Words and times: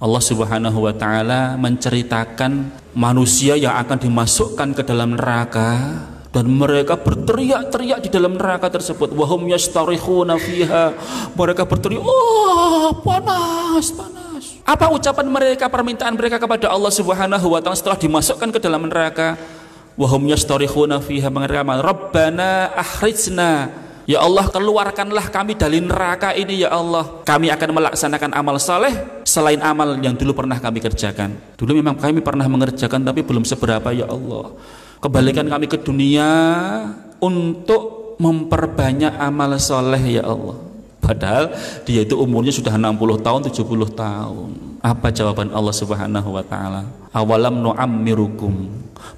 Allah 0.00 0.22
Subhanahu 0.24 0.88
wa 0.88 0.96
taala 0.96 1.60
menceritakan 1.60 2.72
manusia 2.96 3.52
yang 3.52 3.76
akan 3.84 4.00
dimasukkan 4.00 4.72
ke 4.72 4.80
dalam 4.80 5.12
neraka 5.12 6.00
dan 6.32 6.48
mereka 6.48 6.96
berteriak-teriak 6.96 8.08
di 8.08 8.08
dalam 8.08 8.40
neraka 8.40 8.72
tersebut. 8.72 9.12
Wahum 9.12 9.44
yastarihuna 9.52 10.40
fiha. 10.40 10.96
Mereka 11.36 11.68
berteriak 11.68 12.00
oh 12.00 12.96
panas 13.04 13.92
panas. 13.92 14.64
Apa 14.64 14.88
ucapan 14.88 15.28
mereka 15.28 15.68
permintaan 15.68 16.16
mereka 16.16 16.40
kepada 16.40 16.72
Allah 16.72 16.92
Subhanahu 16.96 17.52
wa 17.52 17.60
taala 17.60 17.76
setelah 17.76 18.00
dimasukkan 18.00 18.56
ke 18.56 18.58
dalam 18.62 18.88
neraka? 18.88 19.36
Wahum 20.00 20.32
yastarihuna 20.32 21.04
fiha 21.04 21.28
mereka 21.28 21.76
rabbana 21.76 22.72
akhrijna 22.72 23.68
Ya 24.10 24.26
Allah 24.26 24.50
keluarkanlah 24.50 25.30
kami 25.30 25.54
dari 25.54 25.78
neraka 25.78 26.34
ini 26.34 26.66
ya 26.66 26.74
Allah 26.74 27.22
Kami 27.22 27.46
akan 27.46 27.68
melaksanakan 27.78 28.34
amal 28.34 28.58
saleh 28.58 29.22
Selain 29.22 29.62
amal 29.62 29.94
yang 30.02 30.18
dulu 30.18 30.34
pernah 30.34 30.58
kami 30.58 30.82
kerjakan 30.82 31.38
Dulu 31.54 31.78
memang 31.78 31.94
kami 31.94 32.18
pernah 32.18 32.50
mengerjakan 32.50 33.06
Tapi 33.06 33.22
belum 33.22 33.46
seberapa 33.46 33.94
ya 33.94 34.10
Allah 34.10 34.50
Kembalikan 34.98 35.46
kami 35.46 35.70
ke 35.70 35.78
dunia 35.78 36.26
untuk 37.22 38.00
memperbanyak 38.20 39.16
amal 39.16 39.56
soleh 39.56 40.20
ya 40.20 40.28
Allah. 40.28 40.60
Padahal 41.00 41.56
dia 41.88 42.04
itu 42.04 42.20
umurnya 42.20 42.52
sudah 42.52 42.76
60 42.76 43.24
tahun, 43.24 43.40
70 43.48 43.96
tahun. 43.96 44.48
Apa 44.84 45.08
jawaban 45.08 45.48
Allah 45.56 45.72
Subhanahu 45.72 46.36
wa 46.36 46.44
taala? 46.44 46.84
Awalam 47.16 47.64
nu'ammirukum. 47.64 48.68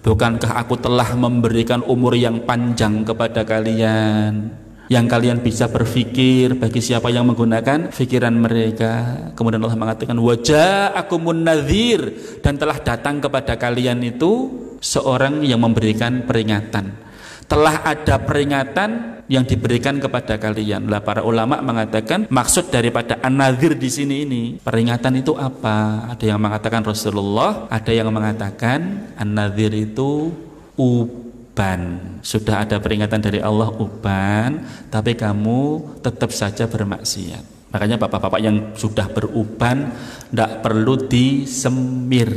Bukankah 0.07 0.63
aku 0.63 0.79
telah 0.79 1.19
memberikan 1.19 1.83
umur 1.83 2.15
yang 2.15 2.47
panjang 2.47 3.03
kepada 3.03 3.43
kalian? 3.43 4.62
Yang 4.93 5.09
kalian 5.09 5.41
bisa 5.41 5.73
berpikir 5.73 6.61
bagi 6.61 6.85
siapa 6.85 7.09
yang 7.09 7.25
menggunakan 7.25 7.89
pikiran 7.89 8.37
mereka 8.37 8.93
kemudian 9.33 9.65
Allah 9.65 9.81
mengatakan 9.81 10.21
wajah 10.21 10.93
aku 10.93 11.17
munadzir 11.17 12.13
dan 12.45 12.61
telah 12.61 12.77
datang 12.77 13.25
kepada 13.25 13.57
kalian 13.57 14.05
itu 14.05 14.53
seorang 14.85 15.41
yang 15.49 15.65
memberikan 15.65 16.29
peringatan 16.29 16.93
telah 17.49 17.81
ada 17.89 18.21
peringatan 18.21 19.13
yang 19.33 19.49
diberikan 19.49 19.97
kepada 19.97 20.37
kalian. 20.37 20.89
Lah 20.93 21.01
para 21.01 21.25
ulama 21.25 21.61
mengatakan 21.65 22.29
maksud 22.29 22.69
daripada 22.69 23.17
an-nadzir 23.25 23.77
di 23.81 23.89
sini 23.89 24.29
ini 24.29 24.43
peringatan 24.61 25.25
itu 25.25 25.33
apa? 25.37 26.09
Ada 26.13 26.37
yang 26.37 26.41
mengatakan 26.41 26.85
Rasulullah, 26.85 27.69
ada 27.73 27.93
yang 27.93 28.13
mengatakan 28.13 29.13
an-nadzir 29.17 29.73
itu 29.73 30.33
uban. 31.53 32.01
Sudah 32.25 32.65
ada 32.65 32.81
peringatan 32.81 33.21
dari 33.21 33.45
Allah 33.45 33.69
uban, 33.77 34.65
tapi 34.89 35.13
kamu 35.13 35.93
tetap 36.01 36.33
saja 36.33 36.65
bermaksiat. 36.65 37.69
Makanya 37.69 38.01
bapak-bapak 38.01 38.41
yang 38.41 38.57
sudah 38.73 39.13
beruban 39.13 39.93
tidak 40.33 40.65
perlu 40.65 40.97
disemir. 40.97 42.33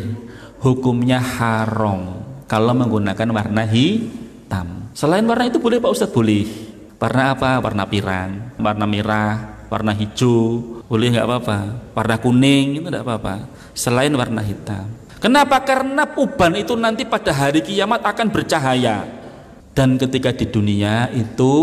Hukumnya 0.60 1.20
haram 1.20 2.24
kalau 2.48 2.76
menggunakan 2.76 3.30
warna 3.32 3.64
hitam. 3.64 4.92
Selain 4.92 5.24
warna 5.24 5.48
itu 5.48 5.64
boleh 5.64 5.80
Pak 5.80 5.92
Ustadz 5.96 6.16
boleh. 6.16 6.48
Warna 6.96 7.36
apa? 7.36 7.60
Warna 7.60 7.84
pirang, 7.88 8.56
warna 8.60 8.86
merah, 8.88 9.64
warna 9.68 9.92
hijau, 9.92 10.84
boleh 10.88 11.08
nggak 11.16 11.28
apa-apa. 11.28 11.60
Warna 11.96 12.16
kuning 12.20 12.80
itu 12.80 12.88
tidak 12.88 13.04
apa-apa. 13.08 13.48
Selain 13.76 14.12
warna 14.16 14.44
hitam. 14.44 15.05
Kenapa? 15.20 15.64
Karena 15.64 16.06
uban 16.16 16.54
itu 16.56 16.76
nanti 16.76 17.08
pada 17.08 17.32
hari 17.34 17.64
kiamat 17.64 18.04
akan 18.04 18.28
bercahaya. 18.30 19.08
Dan 19.76 20.00
ketika 20.00 20.32
di 20.32 20.48
dunia 20.48 21.12
itu 21.12 21.54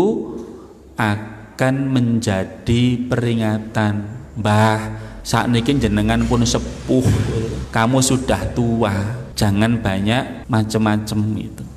akan 0.97 1.75
menjadi 1.89 2.97
peringatan. 3.09 4.21
Mbah, 4.37 4.81
saat 5.25 5.49
ini 5.49 5.61
jenengan 5.61 6.21
pun 6.25 6.45
sepuh, 6.45 7.05
kamu 7.73 7.99
sudah 8.01 8.41
tua, 8.53 8.93
jangan 9.33 9.81
banyak 9.81 10.45
macam-macam 10.45 11.19
itu. 11.37 11.72